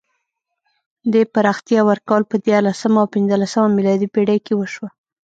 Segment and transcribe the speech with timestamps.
[1.13, 4.89] دې پراختیا ورکول په دیارلسمه او پنځلسمه میلادي پېړۍ کې وشوه.